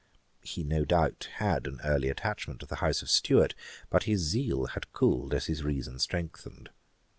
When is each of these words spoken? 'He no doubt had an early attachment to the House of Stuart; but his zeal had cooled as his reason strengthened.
'He 0.41 0.63
no 0.63 0.83
doubt 0.83 1.29
had 1.35 1.67
an 1.67 1.79
early 1.83 2.09
attachment 2.09 2.59
to 2.61 2.65
the 2.65 2.77
House 2.77 3.03
of 3.03 3.09
Stuart; 3.11 3.53
but 3.91 4.05
his 4.09 4.21
zeal 4.21 4.65
had 4.65 4.91
cooled 4.93 5.31
as 5.31 5.45
his 5.45 5.61
reason 5.63 5.99
strengthened. 5.99 6.71